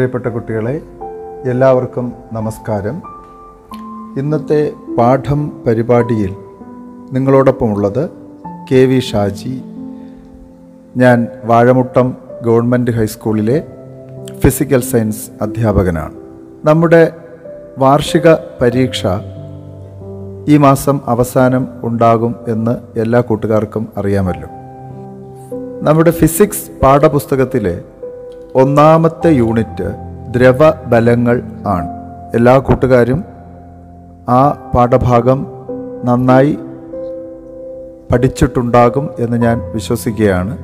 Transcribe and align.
പ്രിയപ്പെട്ട 0.00 0.26
കുട്ടികളെ 0.26 0.82
എല്ലാവർക്കും 1.50 2.12
നമസ്കാരം. 2.32 3.02
ഇന്നത്തെ 4.18 4.72
പാഠം 4.98 5.52
പരിപാടിയിൽ 5.66 6.36
നിങ്ങളോടൊപ്പമുള്ളത് 7.12 8.10
കെ 8.72 8.74
വി 8.74 9.00
ഷാജി. 9.00 9.62
ഞാൻ 10.96 11.26
വാഴമുട്ടം 11.44 12.16
ഗവൺമെന്റ് 12.42 12.90
ഹൈസ്കൂളിലെ 12.90 13.66
ഫിസിക്കൽ 14.38 14.80
സയൻസ് 14.80 15.30
അധ്യാപകനാണ്. 15.42 16.14
നമ്മുടെ 16.64 17.12
വാർഷിക 17.78 18.34
പരീക്ഷ 18.60 19.06
ഈ 20.48 20.56
മാസം 20.56 21.00
അവസാനം 21.06 21.68
ഉണ്ടാകും 21.82 22.34
എന്ന് 22.48 22.98
എല്ലാ 22.98 23.20
കൂട്ടുകാർക്കും 23.20 23.88
അറിയാമല്ലോ. 23.96 24.48
നമ്മുടെ 25.82 26.10
ഫിസിക്സ് 26.10 26.80
പാഠപുസ്തകത്തിലെ 26.80 27.82
ഒന്നാമത്തെ 28.54 29.30
യൂണിറ്റ് 29.30 29.94
ദ്രവ 30.30 30.70
ബലങ്ങൾ 30.86 31.42
ആണ്. 31.66 31.88
എല്ലാ 32.34 32.58
കൂട്ടുകാരും 32.58 33.24
ആ 34.28 34.70
പാഠഭാഗം 34.74 35.46
നന്നായി 36.04 36.58
പഠിച്ചിട്ടുണ്ടാകും 38.12 39.10
എന്ന് 39.18 39.36
ഞാൻ 39.36 39.60
വിശ്വസിക്കുകയാണ്. 39.74 40.58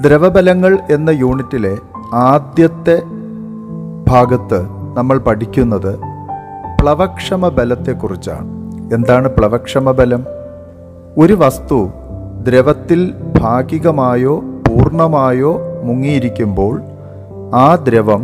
ദ്രവബലങ്ങൾ 0.00 0.78
എന്ന 0.90 1.10
യൂണിറ്റിലെ 1.10 1.78
ആദ്യത്തെ 2.14 3.02
ഭാഗത്ത് 4.08 4.62
നമ്മൾ 4.94 5.18
പഠിക്കുന്നത് 5.18 5.98
പ്ലവക്ഷമ 6.82 7.48
ബലത്തെക്കുറിച്ചാണ്. 7.48 8.46
എന്താണ് 8.94 9.28
പ്ലവക്ഷമ 9.28 9.90
ബലം? 9.90 10.24
ഒരു 11.18 11.34
വസ്തു 11.34 11.88
ദ്രവത്തിൽ 12.48 13.14
ഭാഗികമായോ 13.40 14.40
പൂർണമായോ 14.40 15.67
മുങ്ങിയിരിക്കുമ്പോൾ 15.88 16.74
ആ 17.54 17.68
ദ്രവം 17.74 18.22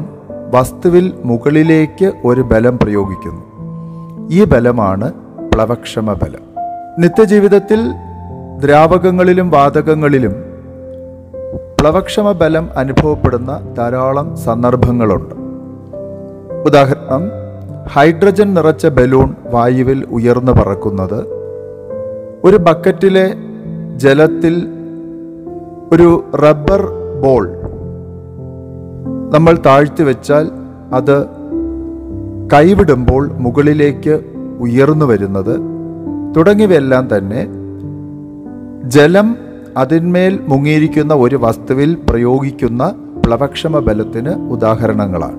വസ്തുവിൽ 0.55 1.07
മുകളിലേക്ക് 1.25 2.09
ഒരു 2.25 2.41
ബലം 2.41 2.79
പ്രയോഗിക്കുന്നു. 2.79 3.43
ഈ 4.31 4.45
ബലമാണ് 4.45 5.09
പ്ലവക്ഷമ 5.55 6.13
ബലം. 6.13 6.45
നിത്യജീവിതത്തിൽ 6.99 7.81
ദ്രാവകങ്ങളിലും 8.65 9.49
വാതകങ്ങളിലും 9.51 10.35
പ്ലവക്ഷമ 11.81 12.33
ബലം 12.33 12.67
അനുഭവപ്പെടുന്ന 12.77 13.53
ധാരാളം 13.79 14.29
സന്ദർഭങ്ങളുണ്ട്. 14.37 15.35
ഉദാഹരണം 16.69 17.25
ഹൈഡ്രജൻ 17.93 18.49
നിറച്ച 18.55 18.87
ബലൂൺ 18.99 19.29
വായുവിൽ 19.53 20.01
ഉയർന്നു 20.11 20.53
പറക്കുന്നത് 20.53 21.19
ഒരു 22.45 22.57
ബക്കറ്റിലെ 22.57 23.27
ജലത്തിൽ 23.97 24.55
ഒരു 25.93 26.09
റബ്ബർ 26.37 26.83
ബോൾ 27.25 27.45
നമ്മൾ 29.33 29.59
താഴ്ത്തി 29.67 30.03
വെച്ചാൽ 30.03 30.47
അത് 30.93 31.17
കൈവിടുമ്പോൾ 32.53 33.31
മുകളിലേക്ക് 33.33 34.15
ഉയർന്നു 34.61 35.07
വരുന്നത് 35.07 35.55
തുടങ്ങിയവയെല്ലാം 36.37 37.09
തന്നെ 37.17 37.47
ജലം 38.91 39.37
അതിന്മേൽ 39.77 40.41
മുങ്ങിയിരിക്കുന്ന 40.49 41.15
ഒരു 41.15 41.37
വസ്തുവിൽ 41.37 41.99
പ്രയോഗിക്കുന്ന 42.11 42.95
പ്ലവക്ഷമ 43.27 43.79
ബലത്തിന് 43.79 44.33
ഉദാഹരണങ്ങളാണ്. 44.51 45.39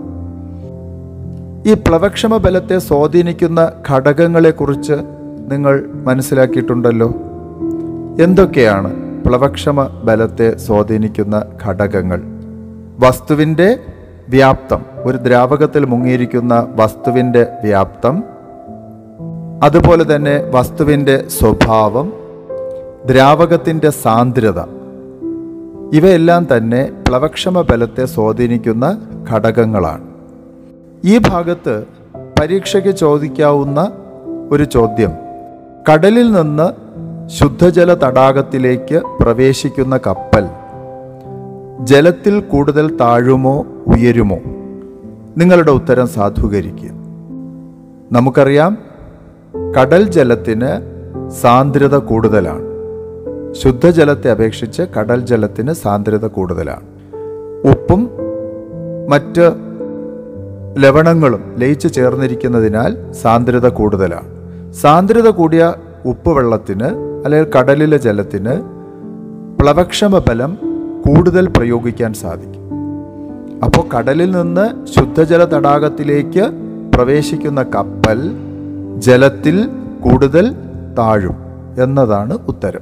ഈ 1.69 1.73
പ്ലവക്ഷമ 1.73 2.37
ബലത്തെ 2.37 2.77
സ്വാധീനിക്കുന്ന 2.77 3.71
ഘടകങ്ങളെക്കുറിച്ച് 3.91 4.93
നിങ്ങൾ 5.51 5.85
മനസ്സിലാക്കിയിട്ടുണ്ടല്ലോ. 6.05 7.09
എന്തൊക്കെയാണ്? 8.21 9.04
പ്ലവക്ഷമ 9.25 10.01
ബലത്തെ 10.03 10.57
സ്വാധീനിക്കുന്ന 10.57 11.45
ഘടകങ്ങൾ. 11.65 12.21
വസ്തുവിന്റെ 12.99 13.79
വ്യാപ്തം. 14.29 14.85
ഒരു 15.03 15.17
ദ്രാവകത്തിൽ 15.17 15.85
മുങ്ങിയിരിക്കുന്ന 15.85 16.67
വസ്തുവിന്റെ 16.75 17.47
വ്യാപ്തം. 17.63 18.23
അതുപോലെ 19.63 20.15
തന്നെ 20.15 20.51
വസ്തുവിന്റെ 20.51 21.23
സ്വഭാവം. 21.27 22.13
ദ്രാവകത്തിന്റെ 23.05 23.89
സാന്ദ്രത. 23.89 24.59
ഇവയെല്ലാം 25.93 26.47
തന്നെ 26.57 26.91
പ്ലവക്ഷമ 27.07 27.61
ബലത്തെ 27.61 28.05
സ്വാധീനിക്കുന്ന 28.05 29.07
ഘടകങ്ങളാണ്. 29.31 30.03
ഈ 31.05 31.17
ഭാഗത്ത് 31.17 31.83
പരീക്ഷയ്ക്ക് 32.41 32.89
ചോദിക്കാവുന്ന 32.89 33.91
ഒരു 34.51 34.63
ചോദ്യം. 34.63 35.11
കടലിൽ 35.91 36.31
നിന്ന് 36.31 36.84
ശുദ്ധജല 37.27 37.93
തടാകത്തിലേക്ക് 37.93 39.01
പ്രവേശിക്കുന്ന 39.19 39.97
കപ്പൽ 39.97 40.47
ജലത്തിൽ 41.83 42.39
കൂടുതൽ 42.39 42.97
താഴുമോ 42.97 43.65
ഉയരുമോ? 43.87 44.37
നിങ്ങളുടെ 45.37 45.71
ഉത്തരം 45.71 46.07
സാധൂകരിക്കുക. 46.07 46.89
നമുക്കറിയാം 48.11 48.77
കടൽ 49.79 50.03
ജലത്തിന് 50.03 50.67
സാന്ദ്രത 51.29 51.97
കൂടുതലാണ്. 51.97 52.61
ശുദ്ധജലത്തെ 53.53 54.31
അപേക്ഷിച്ച് 54.31 54.81
കടൽ 54.81 55.19
ജലത്തിന് 55.19 55.73
സാന്ദ്രത 55.73 56.27
കൂടുതലാണ്. 56.27 56.83
ഉപ്പും 57.71 58.09
മറ്റ് 59.09 59.51
ലവണങ്ങളും 60.77 61.55
ലയിച്ചു 61.57 61.87
ചേർന്നിരിക്കുന്നതിനാൽ 61.87 63.11
സാന്ദ്രത 63.11 63.67
കൂടുതലാണ്. 63.69 64.27
സാന്ദ്രത 64.73 65.29
കൂടിയ 65.29 65.73
ഉപ്പ് 66.05 66.29
വെള്ളത്തിന് 66.31 67.04
അല്ലെങ്കിൽ 67.25 67.53
കടലിലെ 67.59 67.97
ജലത്തിന് 67.97 68.61
പ്ലവക്ഷമ 69.61 70.17
ബലം 70.17 70.57
കൂടുതൽ 71.07 71.47
പ്രയോഗിക്കാൻ 71.47 72.13
സാധിക്കും. 72.13 72.61
അപ്പോൾ 73.63 73.97
കടലിൽ 73.97 74.31
നിന്ന് 74.31 74.85
ശുദ്ധജല 74.85 75.43
തടാകത്തിലേക്ക് 75.43 76.49
പ്രവേശിക്കുന്ന 76.95 77.63
കപ്പൽ 77.63 78.31
ജലത്തിൽ 78.97 79.69
കൂടുതൽ 80.01 80.55
താഴും 80.97 81.35
എന്നതാണ് 81.83 82.37
ഉത്തരം. 82.47 82.79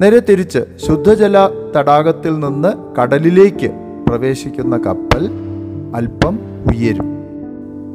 നേരെ 0.00 0.22
തിരിച്ച് 0.28 0.58
ശുദ്ധജല 0.86 1.48
തടാകത്തിൽ 1.76 2.40
നിന്ന് 2.40 3.00
കടലിലേക്ക് 3.00 3.70
പ്രവേശിക്കുന്ന 4.08 4.78
കപ്പൽ 4.78 5.30
അല്പം 5.94 6.38
ഉയരും. 6.66 7.16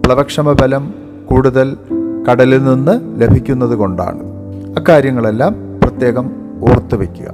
പ്ലവക്ഷമ 0.06 0.52
ബലം 0.52 0.94
കൂടുതൽ 1.26 1.78
കടലിൽ 2.32 2.64
നിന്ന് 2.64 3.22
ലഭിക്കുന്നത് 3.22 3.76
കൊണ്ടാണ്. 3.76 4.24
അക്കാര്യങ്ങളെല്ലാം 4.78 5.67
പ്രത്യേകം 5.98 6.32
ഓർത്തു 6.64 6.96
വയ്ക്കുക 6.96 7.30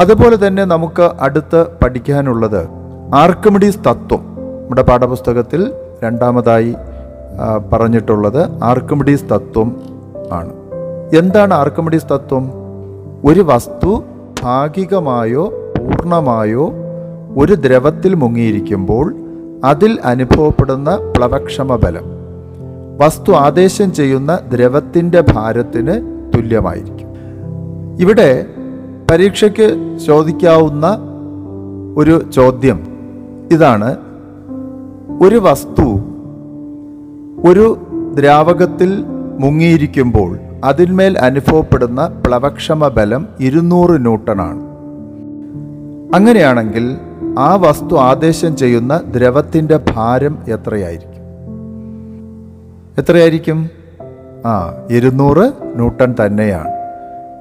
അതുപോലെ 0.00 0.36
തന്നെ 0.46 0.64
നമുക്ക് 0.64 1.04
അടുത്ത് 1.20 1.60
പഠിക്കാനുള്ളത് 1.82 2.68
ആർക്കമിഡീസ് 3.14 3.78
തത്വം. 3.78 4.22
നമ്മുടെ 4.62 4.82
പാഠപുസ്തകത്തിൽ 4.82 5.62
രണ്ടാമതായി 6.04 6.74
പറഞ്ഞിട്ടുള്ളത് 7.72 8.42
ആർക്കമിഡീസ് 8.64 9.24
തത്വം 9.24 9.68
ആണ്. 10.32 10.52
എന്താണ് 11.16 11.54
ആർക്കമിഡീസ് 11.54 12.04
തത്വം? 12.04 12.44
ഒരു 13.24 13.40
വസ്തു 13.40 14.02
ഭാഗികമായോ 14.42 15.44
പൂർണമായോ 15.78 16.64
ഒരു 17.38 17.54
ദ്രവത്തിൽ 17.66 18.14
മുങ്ങിയിരിക്കുമ്പോൾ 18.14 19.06
അതിൽ 19.64 19.98
അനുഭവപ്പെടുന്ന 20.04 20.98
പ്ലവക്ഷമ 21.16 21.76
ബലം. 21.76 22.06
വസ്തു 23.00 23.32
ആദേശം 23.46 23.88
ചെയ്യുന്ന 23.92 24.38
ദ്രവത്തിന്റെ 24.52 25.20
ഭാരത്തിന് 25.32 25.94
തുല്യമായിരിക്കും. 26.34 27.01
ഇവിടെ 28.00 28.46
പരീക്ഷയ്ക്ക് 29.10 29.98
ചോദിക്കാവുന്ന 30.06 30.98
ഒരു 31.96 32.30
ചോദ്യം. 32.30 32.80
ഇതാണ് 33.52 33.96
ഒരു 35.22 35.36
വസ്തു 35.42 36.00
ഒരു 37.44 37.76
ദ്രാവകത്തിൽ 38.18 39.04
മുങ്ങിയിരിക്കുമ്പോൾ 39.38 40.38
അതിന്മേൽ 40.64 41.18
അനുഭവപ്പെടുന്ന 41.18 42.22
പ്ലവക്ഷമ 42.26 42.88
ബലം 42.88 43.28
ഇരുന്നൂറ് 43.40 44.00
ന്യൂട്ടണാണ്. 44.00 44.60
അങ്ങനെയാണെങ്കിൽ 46.14 46.96
ആ 47.38 47.54
വസ്തു 47.54 47.96
ആദേശം 47.96 48.56
ചെയ്യുന്ന 48.56 49.00
ദ്രവത്തിന്റെ 49.16 49.80
ഭാരം 49.94 50.38
എത്രയായിരിക്കും? 50.48 51.22
എത്രയായിരിക്കും? 52.98 53.70
ആ 54.46 54.72
ഇരുന്നൂറ് 54.90 55.52
ന്യൂട്ടൺ 55.64 56.14
തന്നെയാണ്. 56.26 56.81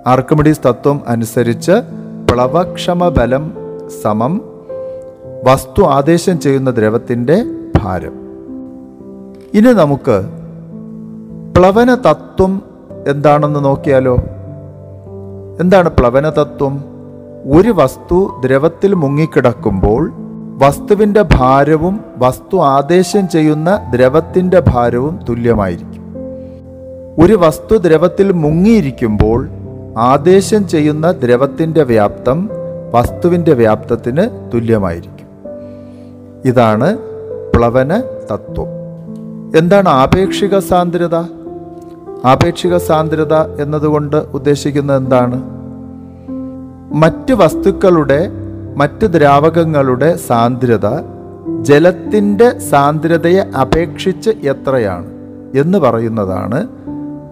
ആർക്കിമിഡീസ് 0.07 0.59
തത്വം 0.65 1.01
അനുസരിച്ച് 1.07 1.71
പ്ലവക്ഷമ 2.31 3.09
ബലം 3.09 3.53
സമം 4.01 4.41
വസ്തു 5.43 5.83
ആദേശം 5.83 6.39
ചെയ്യുന്ന 6.39 6.69
ദ്രവത്തിന്റെ 6.69 7.45
ഭാരം. 7.77 8.13
ഇനി 9.53 9.73
നമുക്ക് 9.73 10.21
പ്ലവന 11.57 11.95
തത്വം 11.95 12.61
എന്താണെന്ന് 13.07 13.65
നോക്കിയാലോ? 13.65 14.15
എന്താണ് 15.59 15.89
പ്ലവന 15.89 16.29
തത്വം? 16.29 16.83
ഒരു 17.45 17.69
വസ്തു 17.69 18.41
ദ്രവത്തിൽ 18.45 18.93
മുങ്ങിക്കിടക്കുമ്പോൾ 18.93 20.11
വസ്തുവിന്റെ 20.57 21.21
ഭാരവും 21.21 21.99
വസ്തു 22.17 22.57
ആദേശം 22.57 23.29
ചെയ്യുന്ന 23.29 23.91
ദ്രവത്തിന്റെ 23.95 24.63
ഭാരവും 24.67 25.19
തുല്യമായിരിക്കും. 25.29 26.15
ഒരു 27.23 27.33
വസ്തു 27.33 27.77
ദ്രവത്തിൽ 27.77 28.31
മുങ്ങിയിരിക്കുമ്പോൾ 28.31 29.49
ആദേശം 29.97 30.67
ചെയ്യുന്ന 30.67 31.11
ദ്രവത്തിന്റെ 31.11 31.83
വ്യാപ്തം 31.83 32.49
വസ്തുവിന്റെ 32.93 33.53
വ്യാപ്തത്തിന് 33.53 34.51
തുല്യമായിരിക്കും. 34.53 35.27
ഇതാണ് 36.45 36.97
പ്ലവന 37.55 38.03
തത്വം. 38.31 38.67
എന്താണ് 39.55 39.89
ആപേക്ഷിക 39.89 40.59
സാന്ദ്രത? 40.59 41.15
ആപേക്ഷിക 42.25 42.77
സാന്ദ്രത 42.77 43.33
എന്നതുകൊണ്ട് 43.33 44.15
ഉദ്ദേശിക്കുന്നത് 44.15 44.97
എന്താണ്? 44.97 45.43
മറ്റ് 46.93 47.33
വസ്തുക്കളുടെ 47.33 48.29
മറ്റ് 48.75 49.07
ദ്രാവകങ്ങളുടെ 49.07 50.15
സാന്ദ്രത 50.15 50.99
ജലത്തിന്റെ 51.61 52.59
സാന്ദ്രതയെ 52.59 53.39
അപേക്ഷിച്ച് 53.39 54.29
എത്രയാണ് 54.29 55.07
എന്ന് 55.57 55.77
പറയുന്നതാണ് 55.77 56.67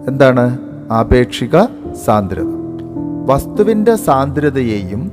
എന്താണ്? 0.08 0.58
ആപേക്ഷിക 0.90 1.56
സാന്ദ്രത. 1.94 2.60
വസ്തുവിന്റെ 3.26 3.96
സാന്ദ്രതയെയും 3.96 5.12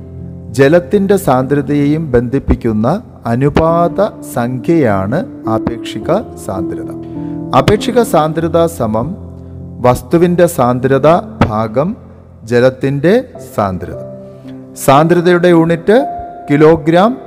ജലത്തിന്റെ 0.50 1.16
സാന്ദ്രതയെയും 1.16 2.12
ബന്ധിപ്പിക്കുന്ന 2.12 3.02
അനുപാത 3.26 4.22
സംഖ്യയാണ് 4.34 5.48
ആപേക്ഷിക 5.48 6.14
സാന്ദ്രത. 6.46 6.90
ആപേക്ഷിക 7.56 8.02
സാന്ദ്രത 8.02 8.66
സമം 8.66 9.16
വസ്തുവിന്റെ 9.80 10.46
സാന്ദ്രത 10.46 11.06
ഭാഗം 11.46 11.96
ജലത്തിന്റെ 12.44 13.24
സാന്ദ്രത. 13.54 14.08
സാന്ദ്രതയുടെ 14.74 15.48
യൂണിറ്റ് 15.48 16.06
കിലോഗ്രാം 16.50 17.18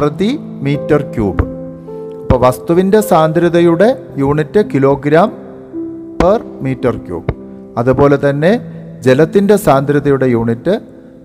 പ്രതി 0.00 0.38
മീറ്റർ 0.40 1.02
ക്യൂബ്. 1.02 1.44
അപ്പോൾ 2.22 2.46
വസ്തുവിന്റെ 2.46 3.00
സാന്ദ്രതയുടെ 3.00 3.96
unit 4.16 4.64
kilogram 4.74 5.32
per 6.22 6.44
metre 6.62 6.96
cube. 6.96 7.33
അതുപോലെ 7.78 8.18
തന്നെ 8.30 8.52
ജലത്തിന്റെ 9.02 9.56
സാന്ദ്രതയുടെ 9.56 10.26
യൂണിറ്റ് 10.26 10.80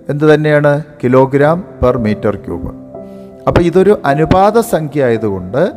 എന്ത് 0.10 0.34
തന്നെയാണ്? 0.34 0.84
Kilogram 1.04 1.64
per 1.84 1.98
metre 1.98 2.36
cube. 2.36 2.72
അപ്പോൾ 3.48 3.62
ഇതൊരു 3.62 4.00
അനുപാത 4.06 4.60
സംഖ്യ 4.60 5.04
ആയതുകൊണ്ട് 5.04 5.72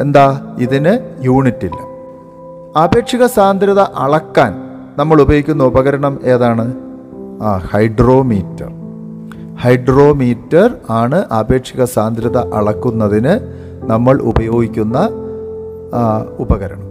എന്താ? 0.00 0.56
ഇതിന് 0.58 0.92
യൂണിറ്റ് 1.24 1.64
ഇല്ല. 1.64 1.80
ആപേക്ഷിക 2.76 3.26
സാന്ദ്രത 3.26 3.80
അളക്കാൻ 3.80 4.52
നമ്മൾ 4.98 5.22
ഉപയോഗിക്കുന്ന 5.22 5.64
ഉപകരണം 5.64 6.20
ഏതാണ്? 6.24 6.74
ആ 7.42 7.56
ഹൈഡ്രോമീറ്റർ. 7.56 8.70
ഹൈഡ്രോമീറ്റർ 9.62 10.76
ആണ് 10.90 11.24
ആപേക്ഷിക 11.32 11.84
സാന്ദ്രത 11.84 12.38
അളക്കുന്നതിന് 12.38 13.34
നമ്മൾ 13.90 14.22
ഉപയോഗിക്കുന്ന 14.22 14.98
ഉപകരണം. 16.38 16.89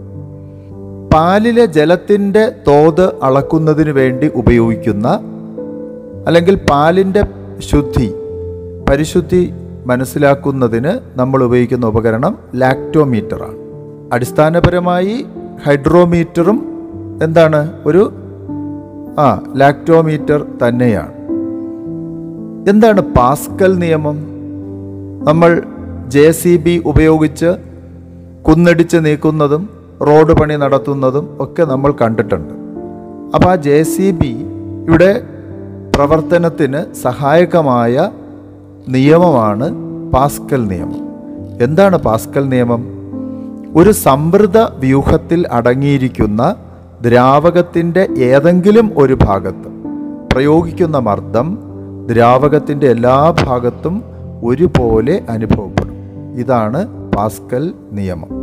പാലിലെ 1.14 1.66
ജലത്തിന്റെ 1.66 2.52
തോത് 2.68 3.14
അളക്കുന്നതിന് 3.22 3.90
വേണ്ടി 3.90 4.30
ഉപയോഗിക്കുന്ന 4.34 5.08
അല്ലെങ്കിൽ 6.26 6.58
പാലിന്റെ 6.70 7.24
ശുദ്ധി 7.58 8.12
പരിശുദ്ധി 8.90 9.52
മനസ്സിലാക്കുന്നതിന് 9.86 11.18
നമ്മൾ 11.18 11.44
ഉപയോഗിക്കുന്ന 11.44 11.86
ഉപകരണം 11.86 12.38
ലാക്ടോമീറ്ററാണ്. 12.54 13.54
അടിസ്ഥാനപരമായി 14.12 15.26
ഹൈഡ്രോമീറ്ററും 15.66 16.66
എന്താണ്? 17.22 17.72
ഒരു 17.86 18.12
ആ 19.18 19.52
ലാക്ടോമീറ്റർ 19.56 20.46
തന്നെയാണ്. 20.66 21.14
എന്താണ് 22.70 23.00
പാസ്കൽ 23.00 23.78
നിയമം? 23.78 24.16
നമ്മൾ 25.24 25.62
ജെ 26.08 26.30
സി 26.30 26.56
ബി 26.56 26.82
ഉപയോഗിച്ച് 26.86 27.56
കുന്നടിച്ച് 28.48 28.96
നീക്കുന്നതും 29.00 29.79
റോഡ് 30.08 30.32
പണി 30.32 30.54
നടത്തുന്നതും 30.54 31.36
ഒക്കെ 31.40 31.62
നമ്മൾ 31.62 31.92
കണ്ടിട്ടുണ്ട്. 31.92 32.54
അപ്പോൾ 33.34 33.48
ആ 33.48 33.54
ജെ 33.54 33.82
സി 33.82 34.10
ബി 34.10 34.44
ഇവിടെ 34.88 35.20
പ്രവർത്തനത്തിന് 35.96 36.94
സഹായകമായ 36.94 38.10
നിയമമാണ് 38.88 39.70
പാസ്കൽ 40.12 40.66
നിയമം. 40.66 41.08
എന്താണ് 41.60 41.98
പാസ്കൽ 41.98 42.48
നിയമം? 42.48 42.84
ഒരു 43.76 43.90
സമൃദ്ധ 43.90 44.58
വ്യൂഹത്തിൽ 44.58 45.46
അടങ്ങിയിരിക്കുന്ന 45.52 46.54
ദ്രാവകത്തിന്റെ 47.02 48.08
ഏതെങ്കിലും 48.18 48.92
ഒരു 48.96 49.18
ഭാഗത്ത് 49.22 49.68
പ്രയോഗിക്കുന്ന 50.32 50.98
മർദ്ദം 50.98 51.58
ദ്രാവകത്തിന്റെ 52.12 52.90
എല്ലാ 52.90 53.34
ഭാഗത്തും 53.44 54.02
ഒരുപോലെ 54.44 55.24
അനുഭവപ്പെടും. 55.30 55.96
ഇതാണ് 56.38 57.10
പാസ്കൽ 57.16 57.72
നിയമം. 57.92 58.39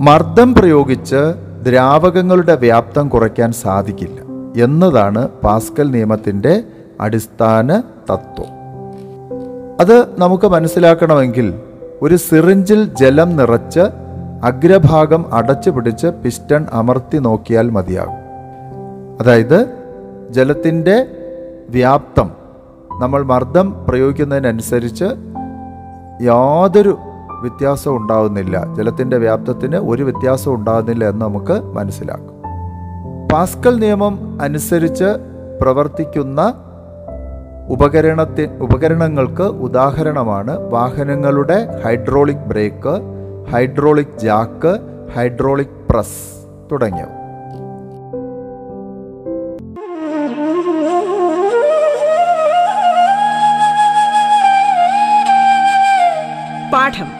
മർദ്ദം 0.00 0.54
പ്രയോഗിച്ച് 0.54 1.34
ദ്രാവകങ്ങളുടെ 1.62 2.54
വ്യാപ്തം 2.54 3.08
കുറയ്ക്കാൻ 3.08 3.52
സാധിക്കില്ല 3.52 4.20
എന്നതാണ് 4.62 5.28
പാസ്കൽ 5.28 5.90
നിയമത്തിന്റെ 5.90 6.64
അടിസ്ഥാന 7.00 7.82
തത്വം. 8.10 8.50
അത് 9.80 10.20
നമുക്ക് 10.20 10.46
മനസ്സിലാക്കണമെങ്കിൽ 10.46 11.54
ഒരു 12.02 12.16
സിറിഞ്ചിൽ 12.16 12.94
ജലം 12.94 13.36
നിറച്ച് 13.36 13.80
അഗ്രഭാഗം 14.44 15.34
അടച്ചു 15.34 15.70
പിടിച്ച് 15.70 16.06
പിസ്റ്റൺ 16.06 16.66
അമർത്തി 16.72 17.18
നോക്കിയാൽ 17.18 17.70
മതിയാകും. 17.70 18.18
അതായത് 19.20 19.66
ജലത്തിന്റെ 20.30 21.06
വ്യാപ്തം 21.70 22.30
നമ്മൾ 23.00 23.22
മർദ്ദം 23.22 23.86
പ്രയോഗിക്കുന്നതിനനുസരിച്ച് 23.88 25.04
യാതൊരു 26.22 26.98
വ്യത്യാസവും 27.40 27.96
ഉണ്ടാകുന്നില്ല 27.96 28.74
ജലത്തിന്റെ 28.74 29.16
വ്യാപ്തത്തിന് 29.16 29.76
ഒരു 29.76 30.02
വ്യത്യാസം 30.02 30.54
ഉണ്ടാകുന്നില്ല 30.54 31.04
എന്ന് 31.04 31.20
നമുക്ക് 31.20 31.52
മനസ്സിലാക്കും. 31.52 32.40
പാസ്കൽ 33.32 33.78
നിയമം 33.78 34.38
അനുസരിച്ച് 34.42 35.04
പ്രവർത്തിക്കുന്ന 35.62 36.54
ഉപകരണത്തി 37.68 38.48
ഉപകരണങ്ങൾക്ക് 38.60 39.42
ഉദാഹരണമാണ് 39.42 40.70
വാഹനങ്ങളുടെ 40.70 41.80
hydraulic 41.84 42.46
brake 42.46 43.00
hydraulic 43.52 44.18
jack 44.18 44.80
hydraulic 45.14 45.88
press 45.90 46.46
തുടങ്ങിയവ. 46.72 47.06
പാഠം. 56.72 57.19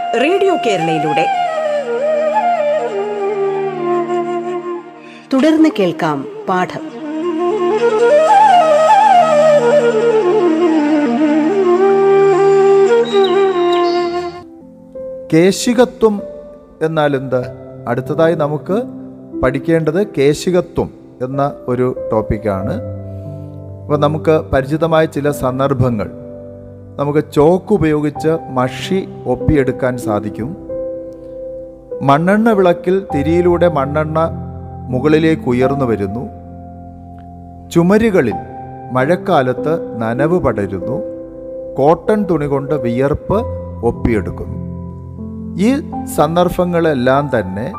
റേഡിയോ 0.19 0.55
കേരളയിലൂടെ. 0.55 1.25
തുടർന്ന് 5.33 5.69
കേൾക്കാം 5.79 6.25
പാഠം. 6.49 6.81
കേശികത്വം 15.33 16.21
എന്നാൽ 16.81 17.15
എന്ത് 17.15 17.41
അടുത്തതായി 17.87 18.35
നമുക്ക് 18.35 18.83
പഠിക്കേണ്ടത് 19.43 20.07
കേശികത്വം 20.07 20.93
എന്ന 21.23 21.53
ഒരു 21.67 22.09
ടോപ്പിക്കാണ് 22.11 22.73
അപ്പോൾ 23.83 23.97
നമുക്ക് 23.97 24.31
പരിചിതമായ 24.31 25.05
ചില 25.05 25.31
സന്ദർഭങ്ങൾ. 25.31 26.20
നമുക്ക് 26.99 27.23
ചോക്ക് 27.35 27.73
ഉപയോഗിച്ച് 27.73 28.37
മഷി 28.49 29.09
ഒപ്പിയെടുക്കാൻ 29.25 29.97
സാധിക്കും. 29.97 30.57
മണ്ണെണ്ണ 32.01 32.49
വിളക്കിൽ 32.49 33.05
തിരിയിലൂടെ 33.13 33.67
മണ്ണെണ്ണ 33.67 34.19
മുകളിലേക്ക് 34.89 35.47
ഉയർന്നു 35.47 35.85
വരുന്നു. 35.85 36.29
ചുമരുകളിൽ 37.69 38.33
മഴക്കാലത്ത് 38.91 40.01
നനവ് 40.01 40.39
പടരുന്നു. 40.39 41.01
കോട്ടൺ 41.77 42.25
തുണി 42.31 42.45
കൊണ്ട് 42.45 42.75
വിയർപ്പ് 42.75 43.37
ഒപ്പിയെടുക്കുന്നു 43.85 44.57
ഈ 45.57 45.69
സന്ദർഭങ്ങളെല്ലാം 46.05 47.29
തന്നെ 47.39 47.73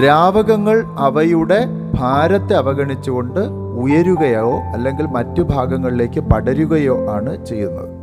ദ്രാവകങ്ങൾ 0.00 0.84
അവയുടെ 0.98 1.66
ഭാരത്തെ 1.94 2.54
അവഗണിച്ചുകൊണ്ട് 2.54 3.40
ഉയരുകയോ 3.78 4.50
അല്ലെങ്കിൽ 4.72 5.06
മറ്റു 5.06 5.42
ഭാഗങ്ങളിലേക്ക് 5.42 6.20
പടരുകയോ 6.20 7.10
ആണ് 7.10 7.46
ചെയ്യുന്നത്. 7.46 7.97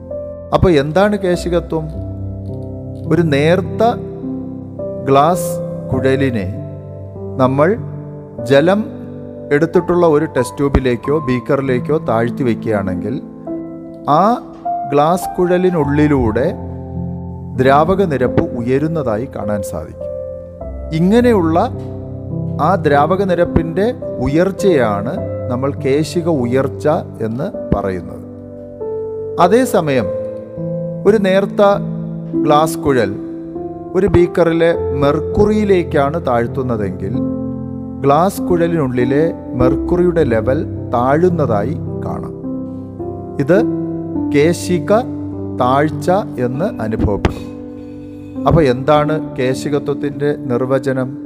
അപ്പോൾ 0.56 0.72
എന്താണ് 0.72 1.20
കേശികത്വം? 1.20 1.90
ഒരു 3.14 3.22
നേർത്ത 3.22 3.84
ഗ്ലാസ് 5.06 5.60
കുഴലിനെ 5.94 6.54
നമ്മൾ 7.38 7.78
ജലം 8.44 8.86
എടുത്തിട്ടുള്ള 9.52 10.08
ഒരു 10.08 10.26
ടെസ്റ്റ് 10.26 10.58
ട്യൂബിലേക്കോ 10.58 11.20
ബീക്കറിലേക്കോ 11.20 11.98
താഴ്ത്തി 11.98 12.44
വയ്ക്കുകയാണെങ്കിൽ 12.44 13.22
ആ 14.10 14.54
ഗ്ലാസ് 14.92 15.38
കുഴലിനുള്ളിലൂടെ 15.38 16.54
ദ്രാവക 17.56 18.04
നിരപ്പ് 18.04 18.44
ഉയരുന്നതായി 18.44 19.26
കാണാൻ 19.26 19.62
സാധിക്കും. 19.62 20.12
ഇങ്ങനെയുള്ള 20.94 21.72
ആ 22.62 22.76
ദ്രാവക 22.76 23.24
നിരപ്പിന്റെ 23.24 23.94
ഉയർച്ചയാണ് 24.20 25.18
നമ്മൾ 25.52 25.74
കേശിക 25.74 26.30
ഉയർച്ച 26.30 26.88
എന്ന് 27.22 27.76
പറയുന്നത്. 27.76 28.26
അതേസമയം 29.42 30.25
ഒരു 31.06 31.18
നേർത്ത 31.18 31.62
ഗ്ലാസ് 32.44 32.78
കുഴൽ 32.78 33.16
ഒരു 33.94 34.08
ബീക്കറിലെ 34.08 34.76
മെർക്കുറിയിലേക്കാണ് 34.94 36.28
താഴ്ത്തുന്നതെങ്കിൽ 36.28 37.14
ഗ്ലാസ് 38.02 38.42
കുഴലിനുള്ളിലെ 38.42 39.34
മെർക്കുറിയുടെ 39.54 40.24
ലെവൽ 40.24 40.66
താഴുന്നതായി 40.94 41.74
കാണാം. 42.06 42.34
ഇത് 43.40 43.64
കേശിക 44.36 45.00
താഴ്ച 45.60 46.12
എന്ന് 46.40 46.82
അനുഭവപ്പെടും. 46.82 47.56
അപ്പോൾ 48.48 48.64
എന്താണ് 48.64 49.38
കേശികത്വത്തിന്റെ 49.38 50.36
നിർവചനം? 50.36 51.18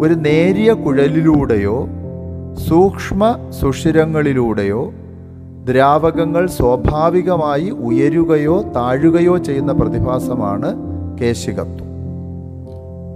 ഒരു 0.00 0.14
നേരിയ 0.14 0.72
കുഴലിലൂടെയോ 0.72 1.88
സൂക്ഷ്മ 2.68 3.50
സുഷിരങ്ങളിലൂടെയോ 3.50 4.92
ദ്രാവകങ്ങൾ 5.68 6.46
സ്വാഭാവികമായി 6.46 7.70
ഉയരുകയോ 7.70 8.56
താഴുകയോ 8.76 9.34
ചെയ്യുന്ന 9.38 9.72
പ്രതിഭാസമാണ് 9.72 10.70
കേശികത്വം. 11.20 11.88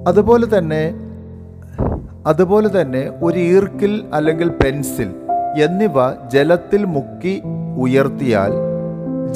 അതുപോലെ 0.07 0.47
തന്നെ 0.59 0.85
അതുപോലെ 2.27 2.69
തന്നെ 2.81 3.03
ഒരു 3.23 3.39
ഈർക്കിൽ 3.39 3.93
അല്ലെങ്കിൽ 4.15 4.49
പെൻസിൽ 4.49 5.09
എന്നിവ 5.65 5.97
ജലത്തിൽ 6.35 6.83
മുക്കി 6.97 7.35
ഉയർത്തിയാൽ 7.79 8.53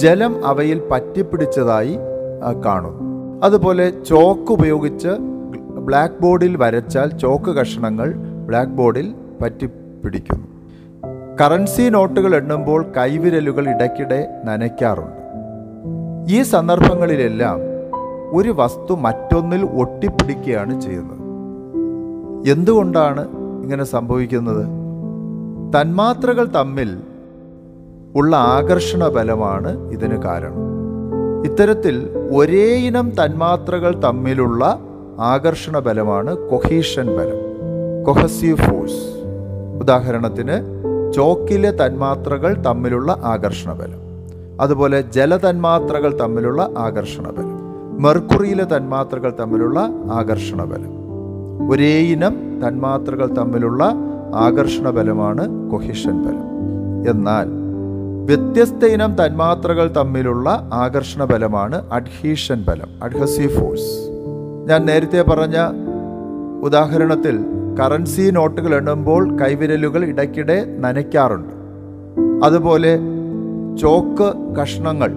ജലം 0.02 0.46
അവയിൽ 0.46 0.78
പറ്റിപ്പിടിച്ചതായി 0.90 1.94
കാണും. 1.96 2.64
കാണുന്നു 2.66 3.04
അതുപോലെ 3.44 3.87
ചോക്ക് 4.11 4.52
ഉപയോഗിച്ച് 4.52 5.12
ബ്ലാക്ക് 5.88 6.20
ബോർഡിൽ 6.23 6.56
വരച്ചാൽ 6.56 7.08
ചോക്ക് 7.23 7.50
കഷണങ്ങൾ 7.58 8.08
ബ്ലാക്ക് 8.49 8.73
ബോർഡിൽ 8.73 9.08
പറ്റിപ്പിടിക്കുന്നു. 9.40 10.46
കറൻസി 11.40 11.83
നോട്ടുകൾ 11.83 12.35
എണ്ണുമ്പോൾ 12.35 12.87
കൈവിരലുകൾ 12.97 13.69
ഇടയ്ക്കിടെ 13.69 14.28
നനയ്ക്കാറുണ്ട്. 14.45 15.21
ഈ 16.33 16.43
സന്ദർഭങ്ങളിലെല്ലാം 16.43 17.61
ഒരു 18.31 18.55
വസ്തു 18.57 18.95
മറ്റൊന്നിൽ 18.95 19.64
ഒട്ടിപ്പിടിക്കുകയാണ് 19.64 20.81
ചെയ്യുന്നത്. 20.81 21.19
എന്തുകൊണ്ടാണ് 22.49 23.28
ഇങ്ങനെ 23.62 23.85
സംഭവിക്കുന്നത്? 23.85 24.66
തന്മാത്രകൾ 25.81 26.45
തമ്മിൽ 26.45 26.97
ഉള്ള 28.14 28.37
ആകർഷണ 28.37 29.09
ബലമാണ് 29.09 29.90
ഇതിന് 29.90 30.23
കാരണം. 30.23 30.55
ഇത്തരത്തിൽ 31.45 32.09
ഒരേ 32.37 32.75
ഇനം 32.75 33.11
തന്മാത്രകൾ 33.11 34.00
തമ്മിലുള്ള 34.00 34.78
ആകർഷണ 35.21 35.78
ബലമാണ് 35.78 36.37
കൊഹീഷൻ 36.37 37.07
ബലം 37.07 37.57
കൊഹസീവ് 38.05 38.57
ഫോഴ്സ്. 38.57 39.16
ഉദാഹരണത്തിന് 39.81 40.75
ചോക്കിലെ 41.16 41.70
തന്മാത്രകൾ 41.80 42.52
തമ്മിലുള്ള 42.66 43.11
ആകർഷണ 43.25 43.73
ബലം 43.73 44.00
അതുപോലെ 44.62 44.99
ജലതന്മാത്രകൾ 45.16 46.11
തമ്മിലുള്ള 46.23 46.62
ആകർഷണ 46.87 47.26
ബലം 47.37 47.54
മെർക്കുറിയിലെ 48.04 48.64
തന്മാത്രകൾ 48.64 49.30
തമ്മിലുള്ള 49.40 49.78
ആകർഷണ 50.18 50.62
ബലം 50.64 50.92
ഒരേ 51.70 51.94
ഇനം 52.14 52.35
തന്മാത്രകൾ 52.64 53.28
തമ്മിലുള്ള 53.38 53.85
ആകർഷണ 54.46 54.90
ബലമാണ് 54.90 55.44
കൊഹിഷൻ 55.70 56.16
ബലം. 56.25 56.46
എന്നാൽ 57.12 57.49
വ്യത്യസ്ത 58.28 58.85
ഇനം 58.94 59.12
തന്മാത്രകൾ 59.14 59.87
തമ്മിലുള്ള 59.99 60.49
ആകർഷണ 60.85 61.25
ബലമാണ് 61.25 61.76
അഡ്ഹീഷൻ 61.99 62.58
ബലം 62.68 62.90
അഡ്ഹസീവ് 63.02 63.52
ഫോഴ്സ്. 63.56 63.90
ഞാൻ 64.68 64.80
നേരത്തെ 64.90 65.23
പറഞ്ഞ 65.23 65.58
ഉദാഹരണത്തിൽ 66.68 67.37
കറൻസി 67.78 68.30
നോട്ടുകൾ 68.30 68.75
എണ്ണുമ്പോൾ 68.75 69.37
കൈവിരലുകൾ 69.38 70.04
ഇടയ്ക്കിടെ 70.04 70.76
നനയ്ക്കാറുണ്ട്. 70.78 71.54
അതുപോലെ 72.47 72.99
ചോക്ക് 73.76 74.54
കഷ്ണങ്ങൾ 74.61 75.12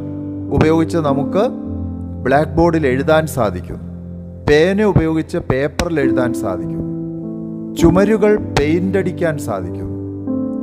ഉപയോഗിച്ച് 0.54 0.98
നമുക്ക് 0.98 1.48
ബ്ലാക്ക് 2.24 2.52
ബോർഡിൽ 2.52 2.88
എഴുതാൻ 2.88 3.28
സാധിക്കും. 3.28 3.78
പേന 4.50 4.84
ഉപയോഗിച്ച് 4.84 5.38
പേപ്പറിൽ 5.38 6.00
എഴുതാൻ 6.00 6.34
സാധിക്കും. 6.34 6.80
ചുമരുകൾ 7.76 8.36
പെയിന്റ് 8.36 8.98
അടിക്കാൻ 8.98 9.38
സാധിക്കും. 9.38 9.90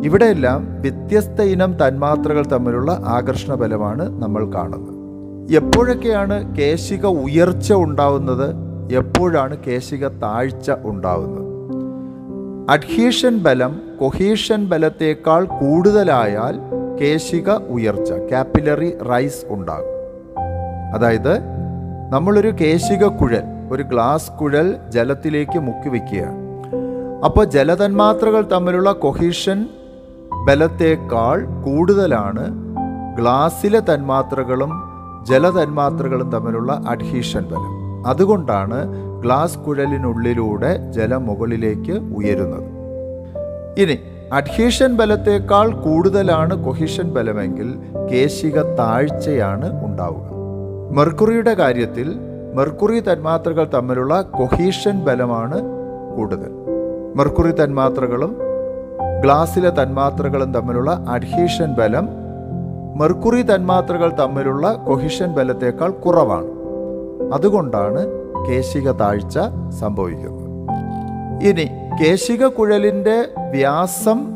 ഇവിടെയെല്ലാം 0.05 0.67
വ്യത്യസ്ത 0.81 1.43
ഇനം 1.43 1.73
തന്മാത്രകൾ 1.73 2.47
തമ്മിലുള്ള 2.47 3.03
ആകർഷണ 3.05 3.55
ബലമാണ് 3.55 4.23
നമ്മൾ 4.23 4.53
കാണുന്നത്. 4.53 4.97
എപ്പോഴൊക്കെയാണ് 5.55 6.57
കേശിക 6.57 7.07
ഉയർച്ച 7.07 7.73
ഉണ്ടാവുന്നത്? 7.73 8.55
എപ്പോഴാണ് 8.93 9.57
കേശിക 9.67 10.09
താഴ്ച 10.09 10.71
ഉണ്ടാവുന്നത്? 10.85 11.46
അഡ്ഹീഷൻ 12.75 13.39
ബലം 13.39 13.73
കൊഹീഷൻ 14.01 14.67
ബലത്തേക്കാൾ 14.67 15.45
കൂടുതലായാൽ 15.61 16.55
കേശിക 17.01 17.51
ഉയർച്ച 17.51 18.13
കാപ്പിലറി 18.33 18.89
റൈസ് 19.11 19.45
ഉണ്ടാകും. 19.49 19.93
അതായത് 20.95 21.35
നമ്മളൊരു 22.13 22.51
കേശിക 22.61 23.05
കുഴൽ 23.21 23.45
ഒരു 23.71 23.83
ഗ്ലാസ് 23.83 24.33
കുഴൽ 24.41 24.77
ജലത്തിലേക്ക് 24.89 25.59
മുക്കി 25.59 25.89
വയ്ക്കുകയാണ് 25.89 26.43
അപ്പോൾ 27.25 27.45
ജലതന്മാത്രകൾ 27.45 28.43
തമ്മിലുള്ള 28.47 28.93
കൊഹീഷൻ 28.93 29.67
ബലത്തേക്കാൾ 30.47 31.47
കൂടുതലാണ് 31.65 32.47
ഗ്ലാസ്സിലെ 33.17 33.81
തന്മാത്രകളും 33.81 34.73
ജലതന്മാത്രകളും 35.31 36.31
തമ്മിലുള്ള 36.31 36.73
അഡ്ഹീഷൻ 36.89 37.45
ബലം. 37.45 37.76
അതുകൊണ്ടാണ് 38.07 38.79
ഗ്ലാസ് 39.23 39.59
കുഴലിനുള്ളിലൂടെ 39.59 40.71
ജലം 40.97 41.27
മുകളിലേക്ക് 41.27 41.95
ഉയരുന്നത്. 42.19 42.69
ഇനി 43.83 43.97
അഡ്ഹീഷൻ 44.33 44.97
ബലത്തേക്കാൾ 44.97 45.67
കൂടുതലാണ് 45.85 46.55
കൊഹിഷൻ 46.65 47.07
ബലമെങ്കിൽ 47.17 47.69
കേശിക 48.11 48.63
താഴ്ചയാണ് 48.81 49.69
ഉണ്ടാവുക. 49.87 50.27
മെർക്കുറിയുടെ 50.97 51.55
കാര്യത്തിൽ 51.55 52.09
മെർക്കുറി 52.55 53.01
തന്മാത്രകൾ 53.01 53.65
തമ്മിലുള്ള 53.75 54.15
കൊഹീഷൻ 54.39 54.97
ബലമാണ് 55.07 55.59
കൂടുതൽ. 56.17 56.53
മെർക്കുറി 57.19 57.53
തന്മാത്രകളും 57.53 58.33
ഗ്ലാസ്സിലെ 59.23 59.71
തന്മാത്രകളും 59.71 60.51
തമ്മിലുള്ള 60.53 60.91
അഡ്ഹീഷൻ 61.09 61.71
ബലം 61.79 62.07
മെർക്കുറി 63.01 63.43
തന്മാത്രകൾ 63.43 64.11
തമ്മിലുള്ള 64.21 64.67
കൊഹിഷൻ 64.89 65.29
ബലത്തേക്കാൾ 65.39 65.91
കുറവാണ്. 66.05 66.51
അതുകൊണ്ടാണ് 67.33 68.07
കേശിക 68.49 68.91
താഴ്ച 68.91 69.39
സംഭവിക്കുന്നത്. 69.71 70.47
ഇനി 71.47 71.69
കേശിക 72.03 72.47
കുഴലിന്റെ 72.47 73.29
വ്യാസം 73.51 74.27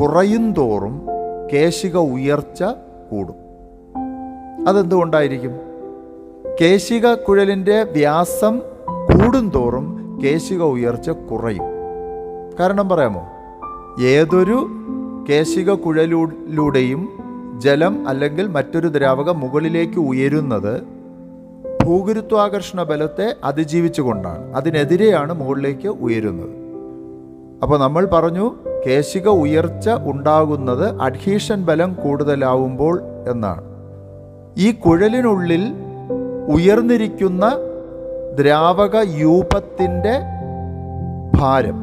കുറയുന്തോറും 0.00 1.02
കേശിക 1.52 1.96
ഉയർച്ച 1.96 2.62
കൂടും. 3.10 3.34
അതെന്തുകൊണ്ടായിരിക്കും? 4.68 5.50
കേശിക 6.60 7.14
കുഴലിന്റെ 7.14 7.82
വ്യാസം 7.82 8.58
കൂടുന്തോറും 8.88 10.18
കേശിക 10.24 10.62
ഉയർച്ച 10.62 11.10
കുറയും. 11.10 11.62
കാരണം 12.60 12.88
പറയാമോ? 12.88 13.22
ഏതൊരു 14.04 14.68
കേശിക 15.28 15.72
കുഴലിലൂടെയും 15.72 17.08
ജലം 17.58 18.08
അല്ലെങ്കിൽ 18.08 18.46
മറ്റൊരു 18.46 18.88
ദ്രാവകം 18.88 19.40
മുകളിലേക്ക് 19.40 20.00
ഉയരുന്നത് 20.00 20.99
ഭൂഗുരുത്വാകർഷണ 21.90 22.82
ബലത്തെ 22.82 23.36
അതിജീവിച്ചുകൊണ്ടാണ്. 23.44 24.56
അതിനെതിരെയാണ് 24.56 25.32
മുകളിലേക്ക് 25.32 25.88
ഉയരുന്നത്. 25.88 26.50
അപ്പോൾ 27.62 27.80
നമ്മൾ 27.80 28.06
പറഞ്ഞു 28.06 28.54
കേശിക 28.86 29.28
ഉയർച്ച 29.28 29.90
ഉണ്ടാകുന്നത് 29.90 31.02
അഡ്ഹീഷൻ 31.02 31.64
ബലം 31.64 31.94
കൂടുതലാവുമ്പോൾ 32.04 33.02
എന്നാണ്. 33.28 33.62
ഈ 34.58 34.72
കുഴലിനുള്ളിൽ 34.72 35.74
ഉയർന്നിരിക്കുന്ന 36.48 37.58
ദ്രാവക 38.40 38.96
യൂപത്തിന്റെ 39.20 40.14
ഭാരം 41.34 41.78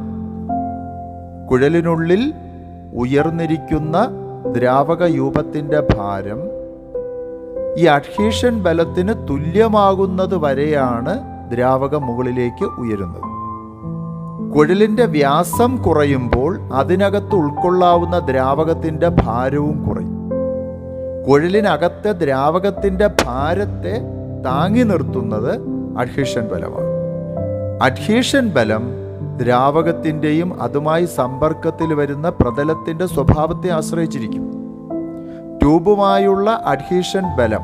കുഴലിനുള്ളിൽ 1.50 2.32
ഉയർന്നിരിക്കുന്ന 2.96 4.08
ദ്രാവക 4.58 5.04
യൂപത്തിന്റെ 5.04 5.80
ഭാരം 5.80 6.40
ഈ 7.76 7.84
അഡ്ഹീഷൻ 7.84 8.62
ബലത്തിന് 8.62 9.14
തുല്യമാകുന്നത് 9.30 10.36
വരെയാണ് 10.36 11.18
ദ്രാവകം 11.52 12.06
മുകളിലേക്ക് 12.06 12.64
ഉയരുന്നത്. 12.64 13.38
കുഴലിന്റെ 14.54 15.04
വ്യാസം 15.04 15.82
കുറയുമ്പോൾ 15.82 16.60
അതിനകത്ത് 16.72 17.34
ഉൾക്കൊള്ളാവുന്ന 17.34 18.18
ദ്രാവകത്തിന്റെ 18.18 19.08
ഭാരവും 19.08 19.88
കുറയും. 19.88 20.30
കുഴലിനകത്തെ 21.28 22.12
ദ്രാവകത്തിന്റെ 22.12 23.06
ഭാരത്തെ 23.06 24.00
താങ്ങി 24.44 24.82
നിർത്തുന്നത് 24.82 25.60
അഡ്ഹീഷൻ 25.98 26.40
ബലമാണ്. 26.40 26.88
അഡ്ഹീഷൻ 27.82 28.48
ബലം 28.48 28.82
ദ്രാവകത്തിന്റെയും 29.36 30.62
അതുമായി 30.62 31.04
സമ്പർക്കത്തിൽ 31.04 31.94
വരുന്ന 31.94 32.28
പ്രതലത്തിന്റെ 32.28 33.06
സ്വഭാവത്തെ 33.06 33.70
ആശ്രയിച്ചിരിക്കും. 33.70 34.57
ട്യൂബുമായുള്ള 35.60 36.62
അഡ്ഹീഷൻ 36.66 37.22
ബലം 37.38 37.60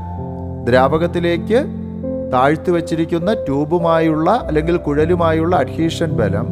ദ്രാവകത്തിലേക്ക് 0.64 1.64
താഴ്ത്തി 2.32 2.70
വച്ചിരിക്കുന്ന 2.70 3.32
ട്യൂബുമായുള്ള 3.32 4.30
അല്ലെങ്കിൽ 4.30 4.76
കുഴലുമായുള്ള 4.76 5.56
അഡ്ഹീഷൻ 5.56 6.10
ബലം 6.10 6.46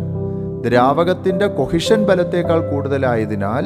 ദ്രാവകത്തിന്റെ 0.68 1.46
കൊഹിഷൻ 1.46 2.04
ബലത്തേക്കാൾ 2.04 2.70
കൂടുതലായതിനാൽ 2.70 3.64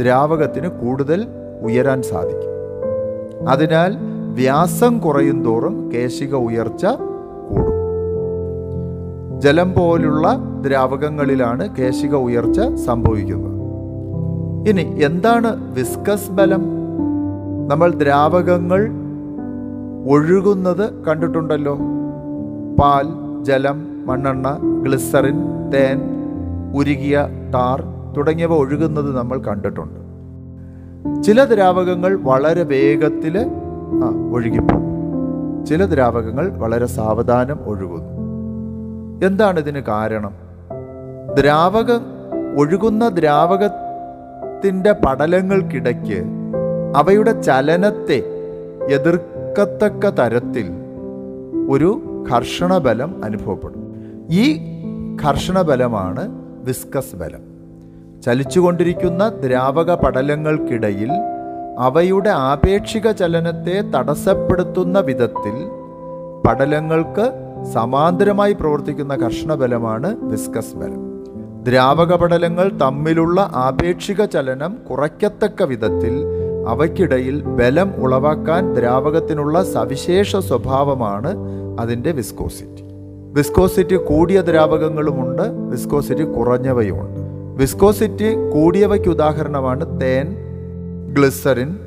ദ്രാവകത്തിന് 0.00 0.68
കൂടുതൽ 0.68 1.26
ഉയരാൻ 1.62 2.02
സാധിക്കും. 2.02 2.54
അതിനാൽ 3.48 3.96
വ്യാസം 4.34 4.98
കുറയും 4.98 5.44
തോറും 5.44 5.92
കേശിക 5.94 6.34
ഉയർച്ച 6.34 6.86
കൂടും. 6.86 7.74
ജലം 9.40 9.72
പോലുള്ള 9.72 10.38
ദ്രാവകങ്ങളിലാണ് 10.66 11.76
കേശിക 11.76 12.14
ഉയർച്ച 12.14 12.60
സംഭവിക്കുന്നത്. 12.86 13.58
ഇനി 14.68 15.04
എന്താണ് 15.04 15.74
വിസ്കസ് 15.74 16.30
ബലം? 16.30 16.77
നമ്മൾ 17.68 17.90
ദ്രാവകങ്ങൾ 17.90 18.88
ഒഴുകുന്നത് 20.10 21.04
കണ്ടിട്ടുണ്ടല്ലോ. 21.04 21.74
പാൽ 22.82 23.06
ജലം 23.44 24.06
മണ്ണെണ്ണ 24.06 24.58
ഗ്ലിസറിൻ 24.82 25.38
തേൻ 25.74 26.00
ഉരുകിയ 26.76 27.26
ടാർ 27.54 27.84
തുടങ്ങിയവ 28.16 28.52
ഒഴുകുന്നത് 28.52 29.16
നമ്മൾ 29.16 29.38
കണ്ടിട്ടുണ്ട്. 29.38 30.08
ചില 31.22 31.44
ദ്രാവകങ്ങൾ 31.44 32.18
വളരെ 32.22 32.62
വേഗത്തിൽ 32.62 33.50
ഒഴുകിപ്പോകും. 34.32 34.84
ചില 35.66 35.84
ദ്രാവകങ്ങൾ 35.84 36.48
വളരെ 36.48 36.86
സാവധാനം 36.86 37.58
ഒഴുകുന്നു. 37.64 38.28
എന്താണ് 39.26 39.60
ഇതിന് 39.60 39.80
കാരണം? 39.80 40.32
ദ്രാവക 41.40 41.92
ഒഴുകുന്ന 42.58 43.08
ദ്രാവകത്തിന്റെ 43.08 44.92
പടലങ്ങൾക്കിടയ്ക്ക് 44.92 46.37
അവയുടെ 46.96 47.42
ചലനത്തെ 47.42 48.24
എതിർക്കത്തക്ക 48.90 50.08
തരത്തിൽ 50.08 50.70
ഒരു 51.70 52.02
ഘർഷണബലം 52.32 53.24
അനുഭവപ്പെടും. 53.24 53.94
ഈ 54.30 54.58
ഘർഷണബലമാണ് 55.24 56.28
വിസ്കസ് 56.64 57.16
ബലം. 57.16 57.40
ചലിച്ചുകൊണ്ടിരിക്കുന്ന 58.22 59.28
ദ്രാവക 59.28 59.94
പടലങ്ങൾക്കിടയിൽ 59.94 61.10
അവയുടെ 61.78 62.30
ആപേക്ഷിക 62.30 63.10
ചലനത്തെ 63.10 63.80
തടസ്സപ്പെടുത്തുന്ന 63.80 65.00
വിധത്തിൽ 65.00 65.68
പടലങ്ങൾക്ക് 66.48 67.32
സമാന്തരമായി 67.72 68.52
പ്രവർത്തിക്കുന്ന 68.52 69.14
ഘർഷണബലമാണ് 69.14 70.16
വിസ്കസ് 70.20 70.76
ബലം. 70.76 71.24
ദ്രാവക 71.62 72.16
പടലങ്ങൾ 72.16 72.68
തമ്മിലുള്ള 72.68 73.50
ആപേക്ഷിക 73.54 74.24
ചലനം 74.24 74.78
കുറയ്ക്കത്തക്ക 74.90 75.62
വിധത്തിൽ 75.62 76.47
അവയ്ക്കിടയിൽ 76.66 77.42
ബലം 77.42 77.92
ഉളവാക്കാൻ 77.96 78.74
ദ്രാവകത്തിനുള്ള 78.74 79.64
സവിശേഷ 79.64 80.36
സ്വഭാവമാണ് 80.36 81.34
അതിന്റെ 81.80 82.12
വിസ്കോസിറ്റി. 82.12 82.82
വിസ്കോസിറ്റി 83.32 83.96
കൂടിയ 83.96 84.40
ദ്രാവകങ്ങളുമുണ്ട് 84.40 85.42
വിസ്കോസിറ്റി 85.42 86.22
കുറഞ്ഞവയുമുണ്ട്. 86.22 87.20
വിസ്കോസിറ്റി 87.60 88.34
കൂടിയവയ്ക്ക് 88.34 89.08
ഉദാഹരണമാണ് 89.08 90.00
തേൻ 90.00 90.36
ഗ്ലിസറിൻ 91.14 91.78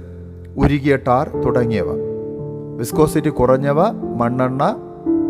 ഉരുകിയ 0.58 0.96
ടാർ 0.96 1.42
തുടങ്ങിയവ. 1.46 1.86
വിസ്കോസിറ്റി 2.78 3.30
കുറഞ്ഞവ 3.30 3.92
മണ്ണെണ്ണ 3.92 4.76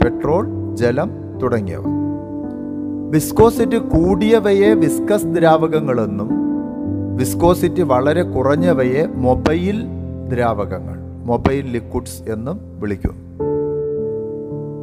പെട്രോൾ 0.03 0.75
ജലം 0.75 1.11
തുടങ്ങിയവ. 1.43 1.83
വിസ്കോസിറ്റി 3.09 3.77
കൂടിയവയെ 3.77 4.73
വിസ്കസ് 4.73 5.25
ദ്രാവകങ്ങളെന്നും 5.25 6.29
വിസ്കോസിറ്റി 7.21 7.81
വളരെ 7.81 8.23
കുറഞ്ഞവയെ 8.23 9.05
മൊബൈൽ 9.15 9.83
ദ്രാവകങ്ങൾ 10.33 11.25
മൊബൈൽ 11.25 11.71
ലിക്വിഡ്സ് 11.71 12.31
എന്നും 12.31 12.59
വിളിക്കുന്നു 12.79 13.17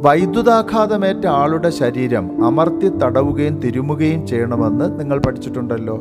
വൈദ്യുതാഘാതമേറ്റ 0.03 1.27
ആളുടെ 1.27 1.71
ശരീരം 1.71 2.45
അമർത്തി 2.47 2.89
തടവുകയും 2.89 3.61
തിരുമുകയും 3.61 4.27
ചെയ്യണമെന്ന് 4.27 5.01
നിങ്ങൾ 5.01 5.19
പഠിച്ചിട്ടുണ്ടല്ലോ. 5.19 6.01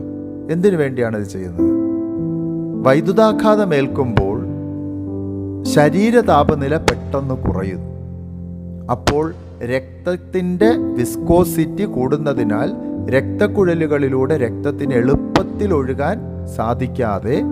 എന്തിനു 0.52 0.78
വേണ്ടിയാണ് 0.78 1.17
ഇത് 1.17 1.28
ചെയ്യുന്നത്? 1.28 1.71
വൈദ്യുതാഘാതമേൽക്കുമ്പോൾ 2.86 4.38
ശരീര 5.63 6.19
താപനില 6.19 6.78
പെട്ടെന്ന് 6.78 7.36
കുറയുന്നു. 7.36 7.91
അപ്പോൾ 8.91 9.34
രക്തത്തിന്റെ 9.63 10.69
വിസ്കോസിറ്റി 10.97 11.84
കൂടുന്നതിനാൽ 11.84 12.87
രക്തക്കുഴലുകളിലൂടെ 13.10 14.38
രക്തത്തിന് 14.38 14.93
എളുപ്പത്തിൽ 14.93 15.74
ഒഴുകാൻ 15.74 16.48
സാധിക്കാതെ 16.56 17.43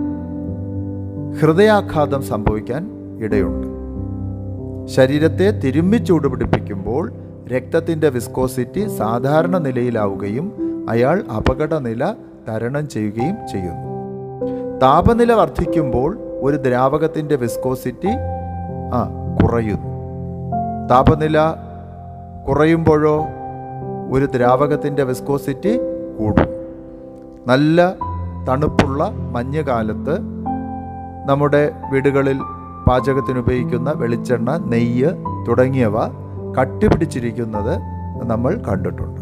ഹൃദയാഘാതം 1.41 2.23
സംഭവിക്കാൻ 2.23 2.91
ഇടയുണ്ട്. 3.21 3.67
ശരീരത്തെ 4.87 5.51
തിരുമ്മി 5.51 5.97
ചൂടുപിടിപ്പിക്കുമ്പോൾ 5.97 7.13
രക്തത്തിന്റെ 7.55 8.09
വിസ്കോസിറ്റി 8.09 8.87
സാധാരണ 8.97 9.57
നിലയിലാവുകയും 9.57 10.53
അയാൾ 10.89 11.23
അപകടനില 11.37 12.13
തരണം 12.49 12.89
ചെയ്യുകയും 12.89 13.35
ചെയ്യുന്നു. 13.51 13.95
താപനില 14.79 15.33
വർദ്ധിക്കുമ്പോൾ 15.33 16.17
ഒരു 16.41 16.57
ദ്രാവകത്തിന്റെ 16.57 17.35
വിസ്കോസിറ്റി 17.35 18.11
ആ 18.93 19.09
കുറയുന്നു. 19.43 19.91
താപനില 20.89 21.37
കുറയുമ്പോഴോ 22.47 23.25
ഒരു 24.15 24.25
ദ്രാവകത്തിന്റെ 24.25 25.03
വിസ്കോസിറ്റി 25.03 25.71
കൂടും. 26.19 26.49
നല്ല 27.47 27.95
തണുപ്പുള്ള 28.49 29.09
മഞ്ഞുകാലത്ത് 29.35 30.15
നമ്മുടെ 31.29 31.71
വീടുകളിൽ 31.91 32.37
പാചകത്തിന് 32.87 33.39
ഉപയോഗിക്കുന്ന 33.39 33.93
വെളിച്ചെണ്ണ 33.95 34.57
നെയ്യ് 34.57 35.11
തുടങ്ങിയവ 35.47 35.95
കട്ടിപിടിച്ചിരിക്കുന്നത് 36.59 37.73
നമ്മൾ 38.23 38.61
കണ്ടിട്ടുണ്ട്. 38.67 39.21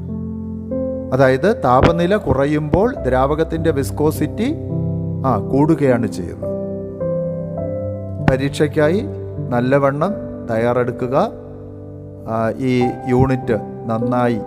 അതായത് 1.15 1.61
താപനില 1.63 2.15
കുറയുമ്പോൾ 2.15 2.95
ദ്രാവകത്തിന്റെ 3.07 3.71
വിസ്കോസിറ്റി 3.71 4.47
ആ 5.25 5.37
കൂടുകയാണ് 5.37 6.07
ചെയ്യുന്നത്. 6.07 6.49
പരീക്ഷയ്ക്കായി 8.29 9.01
നല്ലവണ്ണം 9.49 10.11
തയ്യാറെടുക്കുക. 10.51 11.15
ഈ 12.57 12.73
യൂണിറ്റ് 13.09 13.57
നന്നായി 13.89 14.39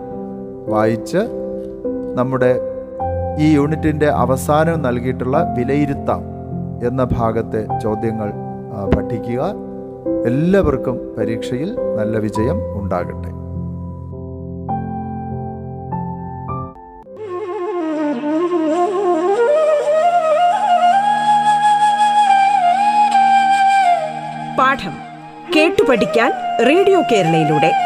വായിച്ച് 0.68 1.18
നമ്മുടെ 2.14 2.60
ഈ 3.38 3.54
യൂണിറ്റിന്റെ 3.54 4.06
അവസാനം 4.06 4.82
നൽകിയിട്ടുള്ള 4.82 5.54
വിലയിരുത്താം 5.58 6.22
എന്ന 6.86 7.04
ഭാഗത്തെ 7.12 7.66
ചോദ്യങ്ങൾ 7.82 8.32
പഠിക്കുക. 8.96 9.54
എല്ലാവർക്കും 10.26 11.14
പരീക്ഷയിൽ 11.18 11.76
നല്ല 11.96 12.18
വിജയം 12.18 12.58
ഉണ്ടാകട്ടെ. 12.80 13.32
പാഠം 24.58 24.94
കേട്ടു 25.56 25.82
പഠിക്കാൻ 25.90 26.32
റേഡിയോ 26.68 27.02
കേരളയിലൂടെ. 27.12 27.85